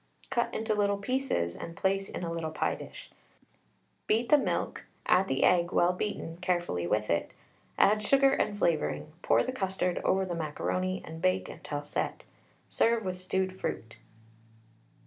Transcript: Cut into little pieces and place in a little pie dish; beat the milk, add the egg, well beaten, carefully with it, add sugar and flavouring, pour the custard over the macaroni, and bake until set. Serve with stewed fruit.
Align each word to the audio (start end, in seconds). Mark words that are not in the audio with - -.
Cut 0.31 0.51
into 0.51 0.73
little 0.73 0.97
pieces 0.97 1.55
and 1.55 1.77
place 1.77 2.09
in 2.09 2.23
a 2.23 2.31
little 2.31 2.49
pie 2.49 2.73
dish; 2.73 3.11
beat 4.07 4.29
the 4.29 4.37
milk, 4.39 4.85
add 5.05 5.27
the 5.27 5.43
egg, 5.43 5.71
well 5.71 5.93
beaten, 5.93 6.37
carefully 6.37 6.87
with 6.87 7.11
it, 7.11 7.29
add 7.77 8.01
sugar 8.01 8.31
and 8.33 8.57
flavouring, 8.57 9.13
pour 9.21 9.43
the 9.43 9.51
custard 9.51 10.01
over 10.03 10.25
the 10.25 10.33
macaroni, 10.33 11.03
and 11.05 11.21
bake 11.21 11.47
until 11.49 11.83
set. 11.83 12.23
Serve 12.67 13.05
with 13.05 13.19
stewed 13.19 13.59
fruit. 13.61 13.97